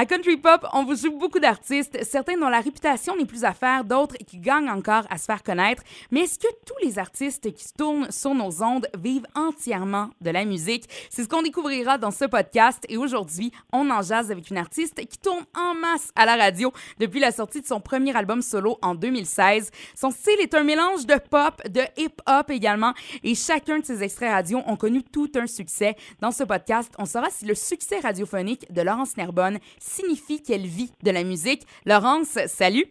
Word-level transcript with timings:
À 0.00 0.06
Country 0.06 0.38
Pop, 0.38 0.66
on 0.72 0.84
vous 0.84 0.96
joue 0.96 1.10
beaucoup 1.18 1.40
d'artistes, 1.40 2.02
certains 2.04 2.38
dont 2.38 2.48
la 2.48 2.60
réputation 2.60 3.14
n'est 3.16 3.26
plus 3.26 3.44
à 3.44 3.52
faire, 3.52 3.84
d'autres 3.84 4.16
qui 4.16 4.38
gagnent 4.38 4.70
encore 4.70 5.02
à 5.10 5.18
se 5.18 5.26
faire 5.26 5.42
connaître. 5.42 5.82
Mais 6.10 6.20
est-ce 6.20 6.38
que 6.38 6.46
tous 6.64 6.86
les 6.86 6.98
artistes 6.98 7.52
qui 7.52 7.66
tournent 7.76 8.10
sur 8.10 8.34
nos 8.34 8.62
ondes 8.62 8.88
vivent 8.98 9.26
entièrement 9.34 10.08
de 10.22 10.30
la 10.30 10.46
musique? 10.46 10.88
C'est 11.10 11.24
ce 11.24 11.28
qu'on 11.28 11.42
découvrira 11.42 11.98
dans 11.98 12.12
ce 12.12 12.24
podcast. 12.24 12.82
Et 12.88 12.96
aujourd'hui, 12.96 13.52
on 13.74 13.90
en 13.90 14.00
jase 14.00 14.30
avec 14.30 14.48
une 14.48 14.56
artiste 14.56 15.06
qui 15.06 15.18
tourne 15.18 15.44
en 15.54 15.74
masse 15.74 16.12
à 16.16 16.24
la 16.24 16.36
radio 16.36 16.72
depuis 16.98 17.20
la 17.20 17.30
sortie 17.30 17.60
de 17.60 17.66
son 17.66 17.82
premier 17.82 18.16
album 18.16 18.40
solo 18.40 18.78
en 18.80 18.94
2016. 18.94 19.70
Son 19.94 20.10
style 20.10 20.40
est 20.40 20.54
un 20.54 20.64
mélange 20.64 21.04
de 21.04 21.16
pop, 21.28 21.60
de 21.68 21.82
hip-hop 21.98 22.48
également. 22.48 22.94
Et 23.22 23.34
chacun 23.34 23.80
de 23.80 23.84
ses 23.84 24.02
extraits 24.02 24.32
radio 24.32 24.62
ont 24.66 24.76
connu 24.76 25.02
tout 25.02 25.30
un 25.36 25.46
succès. 25.46 25.94
Dans 26.22 26.30
ce 26.30 26.44
podcast, 26.44 26.90
on 26.96 27.04
saura 27.04 27.28
si 27.28 27.44
le 27.44 27.54
succès 27.54 28.00
radiophonique 28.00 28.72
de 28.72 28.80
Laurence 28.80 29.18
Nerbonne 29.18 29.58
signifie 29.90 30.42
qu'elle 30.42 30.66
vit 30.66 30.92
de 31.02 31.10
la 31.10 31.24
musique. 31.24 31.66
Laurence, 31.84 32.38
salut! 32.46 32.86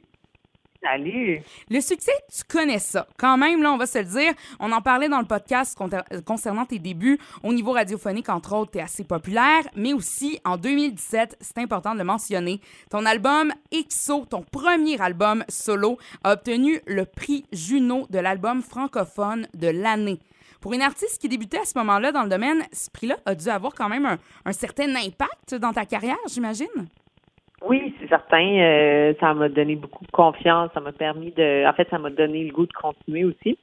Salut! 0.82 1.42
Le 1.70 1.82
succès, 1.82 2.14
tu 2.34 2.42
connais 2.48 2.80
ça. 2.80 3.06
Quand 3.18 3.38
même, 3.38 3.62
là, 3.62 3.74
on 3.74 3.78
va 3.78 3.86
se 3.86 3.98
le 4.00 4.06
dire. 4.06 4.34
On 4.62 4.72
en 4.72 4.82
parlait 4.82 5.10
dans 5.10 5.20
le 5.20 5.26
podcast 5.26 5.78
concernant 6.26 6.66
tes 6.66 6.80
débuts. 6.80 7.20
Au 7.44 7.52
niveau 7.52 7.74
radiophonique, 7.74 8.30
entre 8.30 8.56
autres, 8.56 8.72
tu 8.72 8.78
es 8.78 8.82
assez 8.82 9.04
populaire. 9.04 9.64
Mais 9.76 9.92
aussi, 9.92 10.40
en 10.46 10.56
2017, 10.56 11.38
c'est 11.42 11.58
important 11.58 11.94
de 11.94 12.00
le 12.00 12.06
mentionner, 12.06 12.62
ton 12.90 13.06
album 13.06 13.52
EXO, 13.72 14.26
ton 14.26 14.42
premier 14.42 15.02
album 15.02 15.44
solo, 15.50 15.98
a 16.24 16.34
obtenu 16.34 16.80
le 16.88 17.04
prix 17.04 17.46
Juno 17.52 18.08
de 18.10 18.20
l'album 18.20 18.62
francophone 18.62 19.48
de 19.54 19.68
l'année. 19.68 20.20
Pour 20.62 20.74
une 20.74 20.82
artiste 20.82 21.22
qui 21.22 21.30
débutait 21.30 21.60
à 21.60 21.66
ce 21.66 21.78
moment-là 21.78 22.12
dans 22.12 22.24
le 22.24 22.30
domaine, 22.30 22.64
ce 22.74 22.92
prix-là 22.92 23.16
a 23.26 23.34
dû 23.34 23.48
avoir 23.48 23.74
quand 23.74 23.88
même 23.88 24.06
un, 24.06 24.52
certain 24.52 24.94
impact 24.96 25.56
dans 25.56 25.72
ta 25.72 25.86
carrière, 25.86 26.18
j'imagine? 26.28 26.68
Oui, 27.62 27.94
c'est 28.00 28.08
certain. 28.08 28.46
Euh, 28.46 29.14
ça 29.20 29.34
m'a 29.34 29.50
donné 29.50 29.76
beaucoup 29.76 30.06
de 30.06 30.12
confiance. 30.12 30.70
Ça 30.74 30.80
m'a 30.80 30.92
permis 30.92 31.32
de. 31.32 31.68
En 31.68 31.74
fait, 31.74 31.88
ça 31.90 31.98
m'a 31.98 32.10
donné 32.10 32.44
le 32.44 32.54
goût 32.54 32.66
de 32.66 32.74
continuer 32.74 33.24
aussi. 33.26 33.58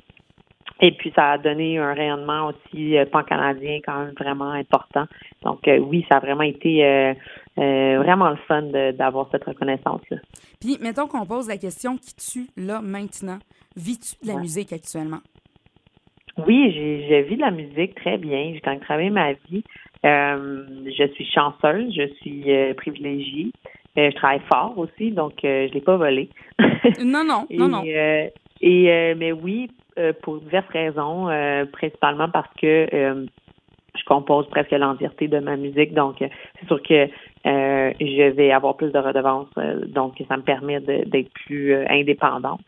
Et 0.81 0.93
puis, 0.93 1.13
ça 1.17 1.33
a 1.33 1.39
donné 1.39 1.79
un 1.79 1.95
rayonnement 1.95 2.49
aussi 2.49 2.99
euh, 2.99 3.07
pan-canadien 3.07 3.81
quand 3.85 3.99
même 3.99 4.15
vraiment 4.19 4.51
important. 4.51 5.07
Donc, 5.43 5.67
euh, 5.69 5.79
oui, 5.79 6.05
ça 6.11 6.17
a 6.19 6.21
vraiment 6.21 6.43
été 6.43 7.15
vraiment 7.57 8.31
le 8.31 8.37
fun 8.49 8.63
d'avoir 8.93 9.29
cette 9.33 9.45
reconnaissance-là. 9.45 10.19
Puis, 10.61 10.77
mettons 10.81 11.07
qu'on 11.07 11.25
pose 11.25 11.49
la 11.49 11.57
question 11.57 11.97
qui 11.97 12.15
tue 12.15 12.49
là 12.57 12.81
maintenant? 12.83 13.39
Vis-tu 13.77 14.17
de 14.27 14.33
la 14.33 14.39
musique 14.39 14.73
actuellement? 14.73 15.21
Oui, 16.39 16.73
j'ai 17.09 17.23
vis 17.23 17.37
de 17.37 17.41
la 17.41 17.51
musique 17.51 17.95
très 17.95 18.19
bien. 18.19 18.53
J'ai 18.53 18.61
quand 18.61 18.73
même 18.73 18.81
travaillé 18.81 19.11
ma 19.11 19.33
vie. 19.33 19.65
Euh, 20.05 20.65
je 20.87 21.07
suis 21.15 21.25
chanceuse, 21.25 21.95
je 21.95 22.07
suis 22.21 22.45
euh, 22.53 22.75
privilégiée. 22.75 23.51
Euh, 23.99 24.11
je 24.11 24.17
travaille 24.17 24.43
fort 24.49 24.75
aussi, 24.77 25.11
donc 25.11 25.33
je 25.43 25.73
l'ai 25.73 25.81
pas 25.81 25.97
volé. 25.97 26.29
non, 27.03 27.25
non, 27.25 27.47
non, 27.51 27.69
non. 27.69 27.83
et 27.85 29.15
mais 29.15 29.33
oui, 29.33 29.71
pour 30.23 30.39
diverses 30.41 30.69
raisons, 30.69 31.29
principalement 31.73 32.29
parce 32.29 32.53
que 32.61 32.87
je 32.93 34.05
compose 34.05 34.47
presque 34.49 34.73
l'entièreté 34.73 35.29
de 35.29 35.39
ma 35.39 35.57
musique, 35.57 35.95
donc 35.95 36.17
c'est 36.19 36.67
sûr 36.67 36.83
que 36.83 37.09
euh, 37.47 37.93
je 38.01 38.31
vais 38.31 38.51
avoir 38.51 38.77
plus 38.77 38.91
de 38.91 38.99
redevances, 38.99 39.49
euh, 39.57 39.87
donc 39.87 40.21
ça 40.27 40.37
me 40.37 40.43
permet 40.43 40.81
d'être 40.81 41.31
plus 41.47 41.75
euh, 41.75 41.85
indépendante. 41.89 42.61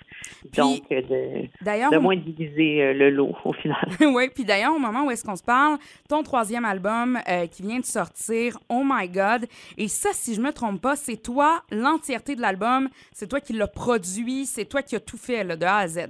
donc, 0.57 0.89
de, 0.89 1.49
de 1.65 1.99
moins 1.99 2.15
diviser 2.15 2.95
le 2.95 3.11
lot 3.11 3.35
au 3.45 3.53
final. 3.53 3.89
oui, 4.01 4.29
puis 4.33 4.45
d'ailleurs, 4.45 4.75
au 4.75 4.79
moment 4.79 5.05
où 5.05 5.11
est-ce 5.11 5.25
qu'on 5.25 5.37
se 5.37 5.43
parle, 5.43 5.79
ton 6.09 6.23
troisième 6.23 6.65
album 6.65 7.19
qui 7.51 7.63
vient 7.63 7.81
de 7.81 7.85
sortir, 7.85 8.59
Oh 8.69 8.83
My 8.85 9.09
God, 9.09 9.47
et 9.77 9.89
ça, 9.89 10.11
si 10.13 10.35
je 10.35 10.41
me 10.41 10.53
trompe 10.53 10.81
pas, 10.81 10.95
c'est 10.95 11.21
toi, 11.21 11.63
l'entièreté 11.73 12.37
de 12.37 12.41
l'album, 12.41 12.89
c'est 13.13 13.29
toi 13.29 13.41
qui 13.41 13.55
l'as 13.55 13.67
produit, 13.67 14.47
c'est 14.47 14.67
toi 14.67 14.83
qui 14.83 14.95
as 14.95 15.01
tout 15.01 15.19
fait 15.19 15.43
là, 15.43 15.57
de 15.57 15.65
A 15.65 15.79
à 15.79 15.89
Z. 15.89 16.09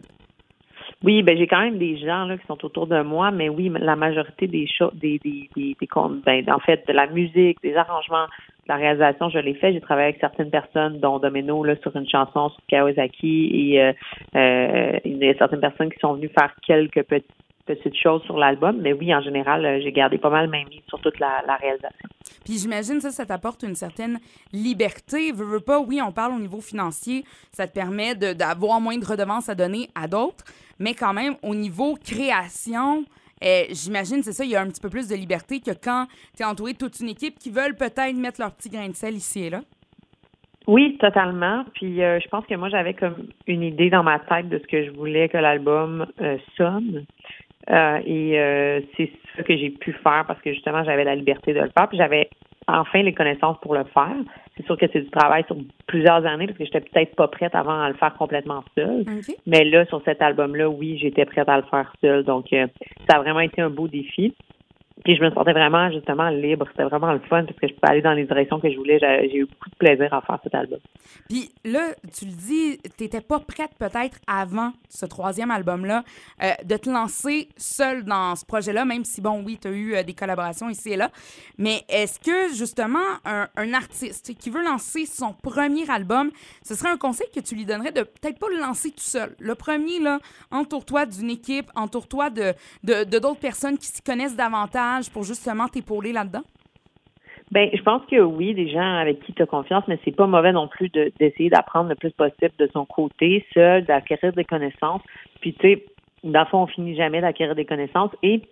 Oui, 1.04 1.22
ben 1.22 1.38
j'ai 1.38 1.46
quand 1.46 1.60
même 1.60 1.78
des 1.78 1.96
gens 1.96 2.24
là 2.24 2.36
qui 2.36 2.46
sont 2.46 2.64
autour 2.64 2.88
de 2.88 3.02
moi, 3.02 3.30
mais 3.30 3.48
oui, 3.48 3.70
la 3.72 3.94
majorité 3.94 4.48
des 4.48 4.66
choses, 4.66 4.92
des, 4.94 5.20
des, 5.20 5.48
des, 5.54 5.76
des 5.80 5.88
ben, 6.26 6.44
en 6.52 6.58
fait, 6.58 6.84
de 6.88 6.92
la 6.92 7.06
musique, 7.06 7.62
des 7.62 7.76
arrangements, 7.76 8.26
la 8.68 8.76
réalisation, 8.76 9.30
je 9.30 9.38
l'ai 9.38 9.54
fait. 9.54 9.72
J'ai 9.72 9.80
travaillé 9.80 10.08
avec 10.08 10.20
certaines 10.20 10.50
personnes, 10.50 11.00
dont 11.00 11.18
Domino, 11.18 11.64
là, 11.64 11.74
sur 11.82 11.94
une 11.96 12.08
chanson 12.08 12.50
sur 12.50 12.60
Kawasaki 12.68 13.50
et 13.52 13.82
euh, 13.82 13.92
euh, 14.36 14.98
il 15.04 15.16
y 15.18 15.28
a 15.28 15.34
certaines 15.38 15.60
personnes 15.60 15.90
qui 15.90 15.98
sont 15.98 16.14
venues 16.14 16.28
faire 16.28 16.54
quelques 16.66 17.02
petites 17.02 17.96
choses 17.96 18.22
sur 18.24 18.38
l'album, 18.38 18.78
mais 18.80 18.92
oui, 18.92 19.14
en 19.14 19.20
général, 19.22 19.64
euh, 19.64 19.80
j'ai 19.82 19.92
gardé 19.92 20.18
pas 20.18 20.30
mal 20.30 20.48
même 20.48 20.66
sur 20.88 21.00
toute 21.00 21.18
la, 21.18 21.42
réalisation. 21.60 22.08
Puis 22.44 22.58
j'imagine 22.58 23.00
ça, 23.00 23.10
ça 23.10 23.26
t'apporte 23.26 23.62
une 23.62 23.74
certaine 23.74 24.18
liberté. 24.52 25.32
Veux, 25.32 25.44
veux 25.44 25.60
pas, 25.60 25.80
oui, 25.80 26.00
on 26.02 26.12
parle 26.12 26.32
au 26.32 26.38
niveau 26.38 26.60
financier, 26.60 27.24
ça 27.52 27.66
te 27.66 27.72
permet 27.72 28.14
d'avoir 28.14 28.80
moins 28.80 28.98
de 28.98 29.04
redevances 29.04 29.48
à 29.48 29.54
donner 29.54 29.88
à 29.94 30.08
d'autres, 30.08 30.44
mais 30.78 30.94
quand 30.94 31.12
même, 31.12 31.36
au 31.42 31.54
niveau 31.54 31.96
création, 31.96 33.04
euh, 33.44 33.64
j'imagine, 33.70 34.22
c'est 34.22 34.32
ça, 34.32 34.44
il 34.44 34.50
y 34.50 34.56
a 34.56 34.60
un 34.60 34.66
petit 34.66 34.80
peu 34.80 34.88
plus 34.88 35.08
de 35.08 35.14
liberté 35.14 35.60
que 35.60 35.70
quand 35.70 36.06
tu 36.36 36.42
es 36.42 36.46
entouré 36.46 36.72
de 36.72 36.78
toute 36.78 37.00
une 37.00 37.08
équipe 37.08 37.38
qui 37.38 37.50
veulent 37.50 37.76
peut-être 37.76 38.16
mettre 38.16 38.40
leur 38.40 38.52
petit 38.52 38.68
grain 38.68 38.88
de 38.88 38.94
sel 38.94 39.14
ici 39.14 39.44
et 39.44 39.50
là. 39.50 39.60
Oui, 40.66 40.98
totalement. 40.98 41.64
Puis 41.74 42.02
euh, 42.02 42.20
je 42.20 42.28
pense 42.28 42.44
que 42.46 42.54
moi, 42.54 42.68
j'avais 42.68 42.94
comme 42.94 43.28
une 43.46 43.62
idée 43.62 43.88
dans 43.88 44.02
ma 44.02 44.18
tête 44.18 44.48
de 44.48 44.58
ce 44.58 44.66
que 44.66 44.84
je 44.84 44.90
voulais 44.90 45.28
que 45.28 45.38
l'album 45.38 46.06
euh, 46.20 46.36
sonne. 46.56 47.06
et 47.68 48.84
c'est 48.96 49.10
ça 49.36 49.42
que 49.42 49.56
j'ai 49.56 49.70
pu 49.70 49.92
faire 49.92 50.24
parce 50.26 50.40
que 50.42 50.52
justement, 50.52 50.84
j'avais 50.84 51.04
la 51.04 51.14
liberté 51.14 51.54
de 51.54 51.60
le 51.60 51.70
faire. 51.76 51.88
Puis 51.88 51.96
j'avais 51.96 52.28
enfin 52.68 53.02
les 53.02 53.14
connaissances 53.14 53.58
pour 53.60 53.74
le 53.74 53.84
faire. 53.84 54.16
C'est 54.56 54.64
sûr 54.66 54.76
que 54.76 54.86
c'est 54.92 55.00
du 55.00 55.10
travail 55.10 55.44
sur 55.46 55.56
plusieurs 55.86 56.24
années 56.26 56.46
parce 56.46 56.58
que 56.58 56.64
j'étais 56.64 56.80
peut-être 56.80 57.16
pas 57.16 57.28
prête 57.28 57.54
avant 57.54 57.80
à 57.80 57.88
le 57.88 57.94
faire 57.94 58.14
complètement 58.14 58.62
seule. 58.76 59.04
Mais 59.46 59.64
là, 59.64 59.84
sur 59.86 60.02
cet 60.04 60.20
album-là, 60.20 60.68
oui, 60.68 60.98
j'étais 60.98 61.24
prête 61.24 61.48
à 61.48 61.56
le 61.56 61.62
faire 61.64 61.92
seule. 62.00 62.24
Donc, 62.24 62.52
euh, 62.52 62.66
ça 63.08 63.16
a 63.16 63.20
vraiment 63.20 63.40
été 63.40 63.62
un 63.62 63.70
beau 63.70 63.88
défi. 63.88 64.34
Puis 65.04 65.16
je 65.16 65.22
me 65.22 65.30
sentais 65.30 65.52
vraiment 65.52 65.90
justement 65.90 66.28
libre. 66.28 66.66
C'était 66.70 66.84
vraiment 66.84 67.12
le 67.12 67.20
fun 67.20 67.44
parce 67.44 67.58
que 67.58 67.68
je 67.68 67.74
pouvais 67.74 67.92
aller 67.92 68.02
dans 68.02 68.12
les 68.12 68.24
directions 68.24 68.58
que 68.58 68.70
je 68.70 68.76
voulais. 68.76 68.98
J'ai 68.98 69.36
eu 69.36 69.46
beaucoup 69.46 69.70
de 69.70 69.76
plaisir 69.76 70.12
à 70.12 70.20
faire 70.22 70.38
cet 70.42 70.54
album. 70.54 70.78
Puis 71.28 71.50
là, 71.64 71.90
tu 72.16 72.24
le 72.24 72.32
dis, 72.32 72.78
tu 72.96 73.04
n'étais 73.04 73.20
pas 73.20 73.38
prête 73.38 73.70
peut-être 73.78 74.18
avant 74.26 74.72
ce 74.88 75.06
troisième 75.06 75.50
album-là 75.50 76.04
euh, 76.42 76.50
de 76.64 76.76
te 76.76 76.90
lancer 76.90 77.48
seule 77.56 78.04
dans 78.04 78.34
ce 78.34 78.44
projet-là, 78.44 78.84
même 78.84 79.04
si, 79.04 79.20
bon, 79.20 79.42
oui, 79.44 79.58
tu 79.60 79.68
as 79.68 79.70
eu 79.70 79.94
euh, 79.94 80.02
des 80.02 80.14
collaborations 80.14 80.68
ici 80.68 80.92
et 80.92 80.96
là. 80.96 81.10
Mais 81.58 81.82
est-ce 81.88 82.18
que 82.18 82.54
justement, 82.54 82.98
un, 83.24 83.46
artiste 83.74 84.34
qui 84.38 84.50
veut 84.50 84.64
lancer 84.64 85.04
son 85.06 85.34
premier 85.34 85.88
album, 85.90 86.30
ce 86.62 86.74
serait 86.74 86.88
un 86.88 86.96
conseil 86.96 87.26
que 87.34 87.40
tu 87.40 87.54
lui 87.54 87.66
donnerais 87.66 87.92
de 87.92 88.02
peut-être 88.02 88.38
pas 88.38 88.48
le 88.48 88.58
lancer 88.58 88.90
tout 88.90 88.96
seul? 88.98 89.36
Le 89.38 89.54
premier, 89.54 90.00
là, 90.00 90.18
entoure-toi 90.50 91.06
d'une 91.06 91.30
équipe, 91.30 91.70
entoure-toi 91.74 92.30
de 92.30 92.54
d'autres 92.82 93.40
personnes 93.40 93.76
qui 93.76 93.86
s'y 93.86 94.02
connaissent 94.02 94.36
davantage 94.36 94.87
pour 95.12 95.24
justement 95.24 95.68
t'épauler 95.68 96.12
là-dedans? 96.12 96.42
Ben, 97.50 97.70
je 97.72 97.82
pense 97.82 98.02
que 98.10 98.20
oui, 98.20 98.54
des 98.54 98.68
gens 98.68 98.96
avec 98.96 99.20
qui 99.20 99.32
tu 99.32 99.42
as 99.42 99.46
confiance, 99.46 99.84
mais 99.88 99.98
c'est 100.04 100.14
pas 100.14 100.26
mauvais 100.26 100.52
non 100.52 100.68
plus 100.68 100.90
d'essayer 100.90 101.48
d'apprendre 101.48 101.88
le 101.88 101.94
plus 101.94 102.10
possible 102.10 102.52
de 102.58 102.68
son 102.72 102.84
côté, 102.84 103.46
seul, 103.54 103.84
d'acquérir 103.84 104.32
des 104.34 104.44
connaissances. 104.44 105.00
Puis, 105.40 105.54
tu 105.54 105.60
sais, 105.60 105.84
dans 106.24 106.40
le 106.40 106.46
fond, 106.46 106.62
on 106.62 106.66
finit 106.66 106.94
jamais 106.94 107.20
d'acquérir 107.22 107.54
des 107.54 107.64
connaissances. 107.64 108.10
Et 108.22 108.42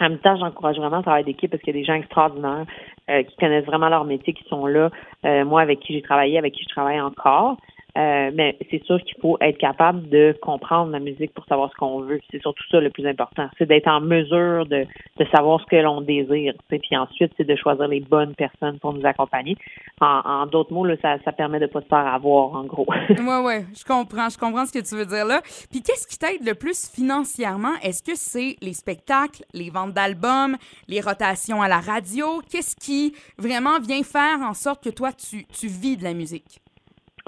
en 0.00 0.08
même 0.08 0.18
temps, 0.18 0.36
j'encourage 0.36 0.76
vraiment 0.76 0.96
le 0.96 1.02
travail 1.02 1.24
d'équipe 1.24 1.50
parce 1.50 1.62
qu'il 1.62 1.74
y 1.74 1.78
a 1.78 1.80
des 1.80 1.86
gens 1.86 1.94
extraordinaires 1.94 2.66
euh, 3.08 3.22
qui 3.22 3.36
connaissent 3.36 3.66
vraiment 3.66 3.88
leur 3.88 4.04
métier, 4.04 4.32
qui 4.32 4.44
sont 4.48 4.66
là. 4.66 4.90
Euh, 5.24 5.44
moi, 5.44 5.60
avec 5.60 5.80
qui 5.80 5.92
j'ai 5.92 6.02
travaillé, 6.02 6.36
avec 6.36 6.54
qui 6.54 6.64
je 6.64 6.68
travaille 6.68 7.00
encore. 7.00 7.56
Euh, 7.96 8.30
mais 8.34 8.56
c'est 8.70 8.82
sûr 8.84 9.00
qu'il 9.02 9.14
faut 9.20 9.36
être 9.40 9.58
capable 9.58 10.08
de 10.08 10.36
comprendre 10.42 10.90
la 10.90 10.98
musique 10.98 11.32
pour 11.32 11.44
savoir 11.44 11.70
ce 11.70 11.76
qu'on 11.76 12.00
veut. 12.00 12.20
C'est 12.30 12.42
surtout 12.42 12.64
ça 12.70 12.80
le 12.80 12.90
plus 12.90 13.06
important. 13.06 13.48
C'est 13.56 13.66
d'être 13.66 13.86
en 13.86 14.00
mesure 14.00 14.66
de, 14.66 14.84
de 15.18 15.24
savoir 15.30 15.60
ce 15.60 15.66
que 15.66 15.76
l'on 15.76 16.00
désire. 16.00 16.54
Puis 16.68 16.96
ensuite, 16.96 17.32
c'est 17.36 17.46
de 17.46 17.54
choisir 17.54 17.86
les 17.86 18.00
bonnes 18.00 18.34
personnes 18.34 18.80
pour 18.80 18.94
nous 18.94 19.06
accompagner. 19.06 19.56
En, 20.00 20.46
d'autres 20.46 20.72
mots, 20.72 20.84
là, 20.84 20.96
ça, 21.00 21.18
ça 21.24 21.32
permet 21.32 21.60
de 21.60 21.66
pas 21.66 21.80
se 21.82 21.86
faire 21.86 22.06
avoir, 22.06 22.54
en 22.54 22.64
gros. 22.64 22.86
oui, 23.10 23.16
oui, 23.44 23.54
je 23.76 23.84
comprends. 23.84 24.28
Je 24.28 24.38
comprends 24.38 24.66
ce 24.66 24.72
que 24.72 24.84
tu 24.84 24.96
veux 24.96 25.06
dire 25.06 25.24
là. 25.24 25.40
Puis 25.70 25.80
qu'est-ce 25.80 26.08
qui 26.08 26.18
t'aide 26.18 26.44
le 26.44 26.54
plus 26.54 26.90
financièrement? 26.90 27.74
Est-ce 27.82 28.02
que 28.02 28.16
c'est 28.16 28.56
les 28.60 28.72
spectacles, 28.72 29.44
les 29.54 29.70
ventes 29.70 29.92
d'albums, 29.92 30.56
les 30.88 31.00
rotations 31.00 31.62
à 31.62 31.68
la 31.68 31.78
radio? 31.78 32.42
Qu'est-ce 32.50 32.74
qui 32.74 33.14
vraiment 33.38 33.78
vient 33.78 34.02
faire 34.02 34.40
en 34.42 34.54
sorte 34.54 34.82
que 34.82 34.90
toi, 34.90 35.12
tu, 35.12 35.46
tu 35.46 35.68
vis 35.68 35.96
de 35.96 36.02
la 36.02 36.12
musique? 36.12 36.63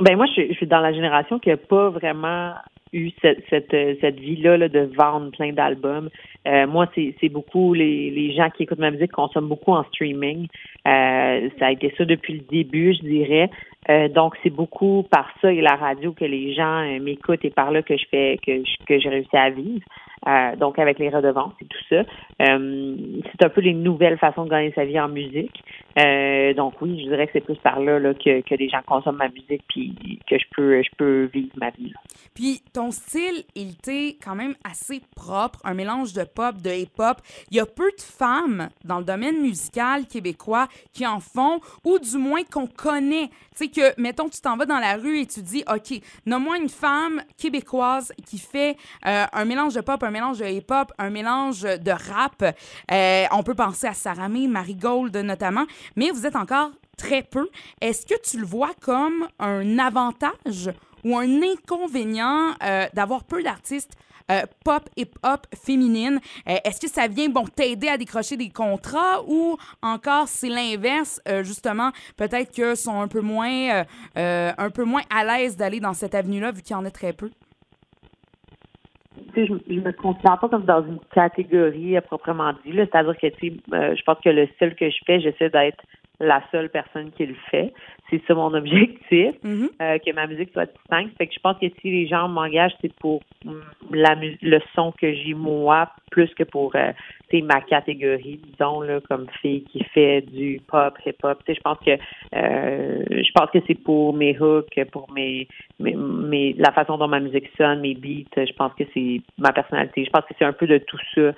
Ben 0.03 0.15
moi, 0.17 0.27
je, 0.27 0.53
suis 0.53 0.67
dans 0.67 0.81
la 0.81 0.93
génération 0.93 1.39
qui 1.39 1.49
n'a 1.49 1.57
pas 1.57 1.89
vraiment 1.89 2.53
eu 2.93 3.11
cette, 3.23 3.43
cette, 3.49 3.75
cette 4.01 4.19
vie-là 4.21 4.59
là, 4.59 4.69
de 4.69 4.91
vendre 4.95 5.31
plein 5.31 5.53
d'albums. 5.53 6.11
Euh, 6.47 6.67
moi, 6.67 6.87
c'est 6.95 7.29
beaucoup 7.31 7.73
les, 7.73 8.11
les 8.11 8.35
gens 8.35 8.51
qui 8.51 8.65
écoutent 8.65 8.79
ma 8.79 8.91
musique 8.91 9.13
consomment 9.13 9.49
beaucoup 9.49 9.73
en 9.73 9.85
streaming. 9.85 10.49
Euh, 10.87 11.49
ça 11.59 11.67
a 11.67 11.73
été 11.73 11.93
ça 11.97 12.05
depuis 12.05 12.35
le 12.35 12.41
début, 12.41 12.95
je 12.95 13.01
dirais. 13.01 13.51
Euh, 13.89 14.09
donc, 14.09 14.35
c'est 14.43 14.51
beaucoup 14.51 15.05
par 15.11 15.29
ça 15.41 15.51
et 15.53 15.61
la 15.63 15.77
radio 15.77 16.13
que 16.13 16.25
les 16.25 16.55
gens 16.55 16.83
euh, 16.83 17.01
m'écoutent 17.01 17.45
et 17.45 17.51
par 17.51 17.71
là 17.71 17.83
que 17.83 17.97
je 17.97 18.05
fais 18.11 18.39
que 18.45 18.63
que 18.87 18.99
j'ai 18.99 19.09
réussi 19.09 19.37
à 19.37 19.51
vivre. 19.51 19.85
Euh, 20.27 20.57
donc 20.57 20.79
avec 20.81 20.99
les 20.99 21.09
redevances 21.09 21.53
et 21.61 21.67
tout 21.67 21.79
ça. 21.89 22.03
Euh, 22.43 22.97
c'est 23.31 23.45
un 23.45 23.49
peu 23.49 23.61
les 23.61 23.75
nouvelles 23.75 24.19
façons 24.19 24.45
de 24.45 24.51
gagner 24.51 24.73
sa 24.75 24.85
vie 24.85 24.99
en 24.99 25.09
musique. 25.09 25.63
Euh, 25.99 26.53
donc 26.53 26.75
oui, 26.81 27.01
je 27.05 27.09
dirais 27.09 27.27
que 27.27 27.33
c'est 27.35 27.45
plus 27.45 27.57
par 27.59 27.79
là, 27.79 28.01
que, 28.13 28.41
que 28.41 28.55
les 28.57 28.69
gens 28.69 28.81
consomment 28.85 29.19
ma 29.19 29.29
musique 29.29 29.63
puis 29.69 30.19
que 30.29 30.37
je 30.37 30.45
peux 30.55 30.83
je 30.83 30.91
peux 30.97 31.25
vivre 31.33 31.53
ma 31.57 31.71
vie. 31.71 31.93
Puis 32.35 32.61
ton 32.73 32.91
style, 32.91 33.45
il 33.55 33.71
était 33.71 34.17
quand 34.23 34.35
même 34.35 34.55
assez 34.65 35.01
propre, 35.15 35.61
un 35.65 35.75
mélange 35.75 36.13
de 36.13 36.25
pop, 36.25 36.57
de 36.57 36.71
hip-hop. 36.71 37.19
Il 37.53 37.59
y 37.59 37.61
a 37.61 37.67
peu 37.67 37.91
de 37.97 38.03
femmes 38.03 38.69
dans 38.85 38.99
le 38.99 39.05
domaine 39.05 39.41
musical 39.41 40.07
québécois 40.07 40.67
qui 40.93 41.07
en 41.07 41.21
font, 41.21 41.61
ou 41.85 42.01
du 42.01 42.19
moins 42.19 42.43
qu'on 42.43 42.67
connaît. 42.67 43.29
Tu 43.57 43.67
sais 43.67 43.69
que, 43.69 43.99
mettons, 44.01 44.29
tu 44.29 44.41
t'en 44.41 44.57
vas 44.57 44.67
dans 44.67 44.81
la 44.81 44.97
rue 44.97 45.21
et 45.21 45.27
tu 45.27 45.41
dis, 45.41 45.63
OK, 45.73 46.01
nomme-moi 46.27 46.59
une 46.59 46.69
femme 46.69 47.23
québécoise 47.39 48.13
qui 48.27 48.39
fait 48.39 48.77
un 49.03 49.45
mélange 49.45 49.75
de 49.75 49.81
pop, 49.81 50.03
un 50.03 50.11
mélange 50.17 50.39
de 50.39 50.47
hip-hop, 50.47 50.93
un 50.99 51.11
mélange 51.11 51.61
de 51.63 51.91
rap. 51.91 52.43
Euh, 52.91 53.25
on 53.33 53.43
peut 53.43 53.55
penser 53.55 53.87
à 53.87 53.93
Saramé, 53.93 54.49
Marigold 54.49 55.15
notamment, 55.15 55.67
mais 55.95 56.11
vous 56.11 56.25
êtes 56.25 56.37
encore 56.37 56.71
très 56.97 57.23
peu. 57.23 57.51
Est-ce 57.83 58.07
que 58.07 58.19
tu 58.23 58.39
le 58.39 58.47
vois 58.47 58.73
comme 58.81 59.29
un 59.39 59.79
avantage 59.79 60.71
ou 61.05 61.19
un 61.19 61.43
inconvénient 61.43 62.55
euh, 62.63 62.87
d'avoir 62.95 63.25
peu 63.25 63.43
d'artistes 63.43 63.93
euh, 64.29 64.43
pop 64.65 64.89
hip-hop 64.97 65.47
féminines. 65.55 66.19
Est-ce 66.47 66.81
que 66.81 66.89
ça 66.89 67.07
vient 67.07 67.29
bon 67.29 67.45
t'aider 67.45 67.87
à 67.87 67.97
décrocher 67.97 68.37
des 68.37 68.51
contrats 68.51 69.23
ou 69.29 69.57
encore 69.83 70.27
c'est 70.27 70.49
l'inverse 70.49 71.21
justement 71.43 71.93
peut-être 72.17 72.53
que 72.53 72.75
sont 72.75 73.01
un 73.01 73.07
peu 73.07 73.21
moins 73.21 73.85
un 74.17 74.71
peu 74.71 74.83
moins 74.83 75.03
à 75.11 75.23
l'aise 75.23 75.57
d'aller 75.57 75.79
dans 75.79 75.95
cette 75.95 76.17
avenue-là 76.17 76.51
vu 76.51 76.63
qu'il 76.63 76.73
y 76.73 76.75
en 76.75 76.85
a 76.85 76.91
très 76.91 77.13
peu? 77.13 77.31
Je, 79.37 79.45
je 79.45 79.81
me 79.81 79.93
considère 79.93 80.39
pas 80.39 80.49
comme 80.49 80.65
dans 80.65 80.85
une 80.85 80.99
catégorie 81.15 81.97
à 81.97 82.03
proprement 82.03 82.53
dit. 82.65 82.73
C'est-à-dire 82.75 83.17
que 83.17 83.27
euh, 83.27 83.95
je 83.95 84.03
pense 84.03 84.19
que 84.25 84.31
le 84.31 84.49
seul 84.59 84.75
que 84.75 84.89
je 84.91 84.99
fais, 85.07 85.21
j'essaie 85.21 85.51
d'être 85.51 85.83
la 86.21 86.43
seule 86.51 86.71
personne 86.71 87.11
qui 87.11 87.27
le 87.27 87.37
fait. 87.51 87.73
C'est 88.11 88.23
ça 88.27 88.35
mon 88.35 88.55
objectif, 88.55 89.35
mm-hmm. 89.45 89.69
euh, 89.83 89.99
que 89.99 90.13
ma 90.13 90.27
musique 90.27 90.51
soit 90.53 90.67
distincte. 90.67 91.17
Fait 91.19 91.27
que 91.27 91.35
je 91.35 91.41
pense 91.41 91.59
que 91.59 91.67
si 91.81 91.91
les 91.91 92.07
gens 92.07 92.29
m'engagent, 92.29 92.77
c'est 92.81 92.95
pour 92.95 93.21
la 93.91 94.15
le 94.43 94.61
son 94.75 94.93
que 94.93 95.13
j'ai 95.13 95.35
moi, 95.35 95.91
plus 96.11 96.33
que 96.35 96.45
pour 96.45 96.77
euh, 96.77 96.93
ma 97.43 97.61
catégorie, 97.61 98.41
disons, 98.45 98.81
là, 98.81 99.01
comme 99.09 99.27
fille 99.43 99.65
qui 99.65 99.83
fait 99.85 100.21
du 100.23 100.61
pop, 100.69 100.97
hip-hop. 101.05 101.43
Je 101.49 101.61
pense 101.61 101.79
que 101.85 101.91
euh, 101.91 103.05
je 103.11 103.33
pense 103.35 103.51
que 103.51 103.59
c'est 103.67 103.75
pour 103.75 104.15
mes 104.15 104.39
hooks, 104.39 104.85
pour 104.93 105.11
mes, 105.13 105.49
mes, 105.81 106.53
la 106.55 106.73
façon 106.73 106.99
dont 106.99 107.09
ma 107.09 107.21
musique 107.21 107.51
sonne, 107.57 107.81
mes 107.81 107.95
beats. 107.95 108.25
Je 108.37 108.53
pense 108.53 108.73
que 108.75 108.85
c'est 108.95 109.21
ma 109.39 109.53
personnalité. 109.53 110.05
Je 110.05 110.11
pense 110.11 110.25
que 110.27 110.35
c'est 110.39 110.45
un 110.45 110.53
peu 110.53 110.67
de 110.67 110.79
tout 110.79 110.99
ça. 111.15 111.33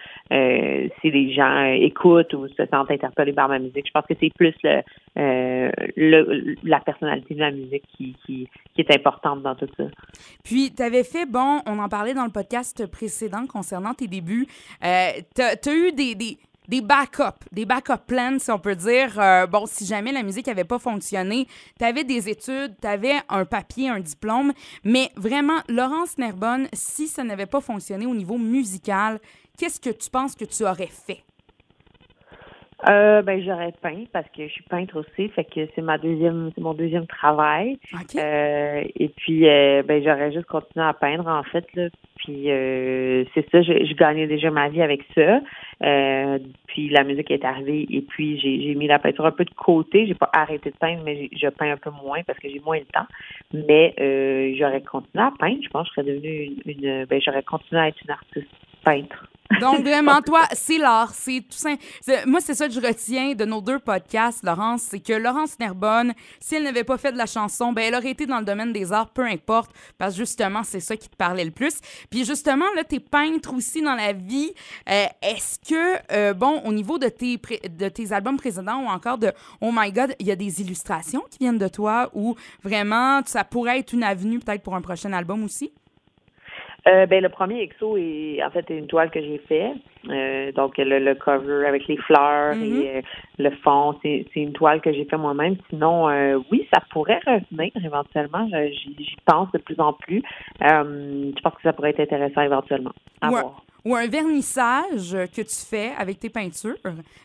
Si 1.01 1.11
les 1.11 1.33
gens 1.33 1.65
écoutent 1.65 2.35
ou 2.35 2.47
se 2.49 2.67
sentent 2.67 2.91
interpellés 2.91 3.33
par 3.33 3.49
ma 3.49 3.59
musique, 3.59 3.87
je 3.87 3.93
pense 3.93 4.07
que 4.07 4.15
c'est 4.21 4.33
plus 4.35 4.55
le, 4.63 4.83
euh, 5.19 5.71
la 5.97 6.81
personnalité 6.81 7.35
de 7.35 7.41
la 7.41 7.51
musique 7.51 7.85
qui, 7.97 8.17
qui, 8.25 8.49
qui 8.75 8.81
est 8.81 8.95
importante 8.95 9.43
dans 9.43 9.55
tout 9.55 9.69
ça. 9.77 9.85
Puis, 10.45 10.73
tu 10.75 10.83
avais 10.83 11.05
fait, 11.05 11.27
bon, 11.27 11.61
on 11.67 11.79
en 11.79 11.89
parlait 11.89 12.15
dans 12.15 12.25
le 12.25 12.31
podcast 12.31 12.87
précédent 12.87 13.47
concernant 13.47 13.95
tes 13.95 14.07
débuts. 14.07 14.47
Euh, 14.85 15.11
tu 15.35 15.43
as, 15.43 15.75
eu 15.75 15.93
des, 15.93 16.15
des, 16.15 16.39
des 16.69 16.83
backups, 16.83 17.49
des 17.51 17.65
backup 17.65 18.07
plans, 18.07 18.39
si 18.39 18.51
on 18.51 18.59
peut 18.59 18.77
dire. 18.77 19.19
Euh, 19.19 19.47
bon, 19.47 19.65
si 19.67 19.87
jamais 19.87 20.13
la 20.13 20.23
musique 20.23 20.47
n'avait 20.47 20.65
pas 20.65 20.79
fonctionné, 20.79 21.47
tu 21.79 21.85
avais 21.85 22.05
des 22.05 22.29
études, 22.29 22.77
tu 22.81 22.87
avais 22.87 23.15
un 23.29 23.45
papier, 23.45 23.89
un 23.89 24.01
diplôme, 24.01 24.53
mais 24.85 25.11
vraiment, 25.17 25.59
Laurence 25.69 26.19
Nerbonne, 26.19 26.69
si 26.73 27.09
ça 27.09 27.25
n'avait 27.25 27.47
pas 27.47 27.61
fonctionné 27.61 28.07
au 28.07 28.15
niveau 28.15 28.39
musical, 28.39 29.19
qu'est-ce 29.57 29.81
que 29.81 29.91
tu 29.91 30.11
penses 30.11 30.37
que 30.37 30.45
tu 30.45 30.63
aurais 30.65 30.87
fait? 30.87 31.25
Euh, 32.87 33.23
ben 33.23 33.43
j'aurais 33.43 33.73
peint 33.83 34.05
parce 34.13 34.29
que 34.29 34.47
je 34.47 34.53
suis 34.53 34.63
peintre 34.63 35.01
aussi, 35.01 35.29
fait 35.31 35.45
que 35.45 35.67
c'est 35.75 35.83
ma 35.83 35.99
deuxième, 35.99 36.53
c'est 36.55 36.61
mon 36.61 36.75
deuxième 36.75 37.09
travail. 37.09 37.77
Euh, 38.15 38.85
et 38.95 39.09
puis 39.09 39.49
euh, 39.49 39.83
ben 39.83 40.01
j'aurais 40.05 40.31
juste 40.31 40.47
continué 40.47 40.85
à 40.85 40.93
peindre 40.93 41.27
en 41.27 41.43
fait 41.43 41.67
là. 41.75 41.89
Puis 42.19 42.53
euh, 42.53 43.25
c'est 43.35 43.51
ça, 43.51 43.63
je, 43.63 43.85
je, 43.85 43.95
gagnais 43.95 44.29
déjà 44.29 44.53
ma 44.53 44.69
vie 44.69 44.81
avec 44.81 45.03
ça. 45.13 45.41
puis 46.69 46.89
la 46.91 47.03
musique 47.03 47.33
est 47.33 47.45
arrivée 47.45 47.85
et 47.91 48.01
puis 48.01 48.39
j'ai, 48.39 48.63
j'ai 48.63 48.77
mis 48.77 48.87
la 48.87 49.01
peinture 49.01 49.27
un 49.27 49.33
peu 49.33 49.45
de 49.45 49.55
côté. 49.55 50.07
J'ai 50.07 50.15
pas 50.15 50.31
arrêté 50.33 50.71
de 50.71 50.77
peindre, 50.77 51.03
mais 51.05 51.29
je 51.33 51.49
peins 51.49 51.73
un 51.73 51.77
peu 51.79 51.91
moins 51.91 52.23
parce 52.23 52.39
que 52.39 52.49
j'ai 52.49 52.61
moins 52.61 52.79
le 52.79 52.85
temps. 52.85 53.07
Mais 53.53 53.93
j'aurais 54.57 54.83
continué 54.83 55.25
à 55.25 55.33
peindre. 55.37 55.59
Je 55.65 55.69
pense 55.69 55.89
que 55.91 55.95
je 55.97 56.03
serais 56.03 56.15
devenue 56.15 56.53
une, 56.65 56.85
une 56.85 57.05
ben 57.07 57.21
j'aurais 57.21 57.43
continué 57.43 57.81
à 57.81 57.89
être 57.89 58.01
une 58.05 58.13
artiste 58.13 58.55
peintre. 58.85 59.27
Donc, 59.61 59.81
vraiment, 59.81 60.21
toi, 60.21 60.43
c'est 60.53 60.79
l'art. 60.79 61.15
C'est 61.15 61.41
tout 61.41 61.57
simple. 61.57 61.83
Moi, 62.27 62.41
c'est 62.41 62.55
ça 62.55 62.69
que 62.69 62.75
je 62.75 62.81
retiens 62.81 63.35
de 63.35 63.45
nos 63.45 63.61
deux 63.61 63.79
podcasts, 63.79 64.45
Laurence. 64.45 64.83
C'est 64.83 65.01
que 65.01 65.15
Laurence 65.15 65.59
Nerbonne, 65.59 66.13
si 66.39 66.55
elle 66.55 66.65
n'avait 66.65 66.85
pas 66.85 66.99
fait 66.99 67.13
de 67.13 67.17
la 67.17 67.27
chanson, 67.27 67.73
ben, 67.73 67.83
elle 67.83 67.95
aurait 67.95 68.11
été 68.11 68.27
dans 68.27 68.39
le 68.39 68.45
domaine 68.45 68.73
des 68.73 68.93
arts, 68.93 69.11
peu 69.11 69.25
importe, 69.25 69.71
parce 69.97 70.13
que 70.13 70.19
justement, 70.19 70.63
c'est 70.65 70.81
ça 70.81 70.97
qui 70.97 71.09
te 71.09 71.17
parlait 71.17 71.45
le 71.45 71.51
plus. 71.51 71.79
Puis, 72.11 72.25
justement, 72.25 72.67
là, 72.77 72.85
t'es 72.85 73.01
peintre 73.01 73.55
aussi 73.55 73.81
dans 73.81 73.95
la 73.95 74.13
vie. 74.13 74.53
Euh, 74.89 75.07
est-ce 75.23 75.59
que, 75.59 75.99
euh, 76.13 76.35
bon, 76.35 76.61
au 76.65 76.73
niveau 76.73 76.99
de 76.99 77.09
tes, 77.09 77.41
de 77.69 77.89
tes 77.89 78.13
albums 78.13 78.37
précédents 78.37 78.83
ou 78.83 78.87
encore 78.87 79.19
de 79.19 79.33
Oh 79.61 79.71
My 79.73 79.91
God, 79.91 80.15
il 80.19 80.27
y 80.27 80.31
a 80.31 80.37
des 80.37 80.61
illustrations 80.61 81.25
qui 81.31 81.39
viennent 81.39 81.59
de 81.59 81.69
toi 81.69 82.11
ou 82.13 82.37
vraiment, 82.63 83.23
ça 83.25 83.45
pourrait 83.45 83.79
être 83.79 83.93
une 83.93 84.05
avenue 84.05 84.39
peut-être 84.41 84.63
pour 84.63 84.75
un 84.75 84.83
prochain 84.83 85.13
album 85.13 85.43
aussi? 85.43 85.73
Euh, 86.89 87.07
ben 87.07 87.23
le 87.23 87.29
premier 87.29 87.63
EXO 87.63 87.97
est 87.97 88.43
en 88.43 88.51
fait 88.51 88.65
une 88.71 88.87
toile 88.87 89.11
que 89.11 89.21
j'ai 89.21 89.39
fait. 89.47 89.73
Euh, 90.09 90.53
donc 90.53 90.79
le, 90.79 91.15
cover 91.15 91.67
avec 91.67 91.87
les 91.87 91.97
fleurs 91.97 92.55
et 92.55 92.57
mm-hmm. 92.57 92.97
euh, 92.97 93.03
le 93.39 93.51
fond, 93.63 93.99
c'est 94.03 94.27
une 94.37 94.53
toile 94.53 94.81
que 94.81 94.93
j'ai 94.93 95.05
fait 95.05 95.17
moi-même. 95.17 95.57
Sinon, 95.69 96.07
oui, 96.51 96.67
ça 96.73 96.81
pourrait 96.91 97.21
revenir 97.27 97.73
éventuellement. 97.85 98.49
J'y 98.71 99.17
pense 99.27 99.51
de 99.53 99.59
plus 99.59 99.79
en 99.79 99.93
plus. 99.93 100.23
je 100.61 101.41
pense 101.43 101.55
que 101.55 101.63
ça 101.63 101.73
pourrait 101.73 101.91
être 101.91 102.01
intéressant 102.01 102.43
éventuellement 102.43 102.93
à 103.21 103.31
voir 103.31 103.63
ou 103.85 103.95
un 103.95 104.07
vernissage 104.07 105.17
que 105.35 105.43
tu 105.43 105.57
fais 105.69 105.93
avec 105.97 106.19
tes 106.19 106.29
peintures. 106.29 106.77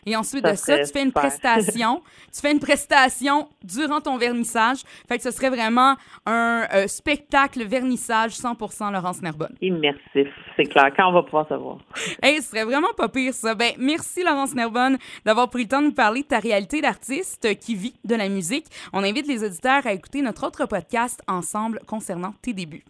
Et 0.06 0.16
ensuite 0.16 0.44
de 0.44 0.54
ça, 0.54 0.78
tu 0.78 0.92
fais 0.92 1.02
une 1.02 1.12
prestation. 1.12 2.02
tu 2.32 2.40
fais 2.40 2.52
une 2.52 2.60
prestation 2.60 3.48
durant 3.62 4.00
ton 4.00 4.16
vernissage. 4.16 4.78
Fait 5.08 5.16
que 5.16 5.22
ce 5.22 5.30
serait 5.30 5.50
vraiment 5.50 5.96
un 6.26 6.66
euh, 6.72 6.86
spectacle 6.86 7.64
vernissage 7.64 8.32
100% 8.32 8.92
Laurence 8.92 9.22
Nerbonne. 9.22 9.54
Immersif, 9.60 10.28
c'est 10.56 10.64
clair. 10.64 10.90
Quand 10.96 11.08
on 11.10 11.12
va 11.12 11.22
pouvoir 11.22 11.48
savoir. 11.48 11.78
Hey, 12.22 12.40
ce 12.40 12.50
serait 12.50 12.64
vraiment 12.64 12.92
pas 12.96 13.08
pire 13.08 13.34
ça. 13.34 13.54
Ben, 13.54 13.72
merci 13.78 14.22
Laurence 14.22 14.54
Nerbonne 14.54 14.98
d'avoir 15.24 15.50
pris 15.50 15.64
le 15.64 15.68
temps 15.68 15.80
de 15.80 15.86
nous 15.86 15.92
parler 15.92 16.22
de 16.22 16.28
ta 16.28 16.38
réalité 16.38 16.80
d'artiste 16.80 17.58
qui 17.58 17.74
vit 17.74 17.94
de 18.04 18.14
la 18.14 18.28
musique. 18.28 18.66
On 18.92 19.02
invite 19.02 19.26
les 19.26 19.44
auditeurs 19.44 19.86
à 19.86 19.92
écouter 19.92 20.22
notre 20.22 20.46
autre 20.46 20.66
podcast 20.66 21.20
ensemble 21.26 21.80
concernant 21.86 22.34
tes 22.40 22.52
débuts. 22.52 22.84